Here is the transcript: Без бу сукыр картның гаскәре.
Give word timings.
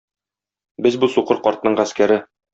Без 0.87 0.97
бу 1.03 1.11
сукыр 1.17 1.41
картның 1.49 1.79
гаскәре. 1.83 2.21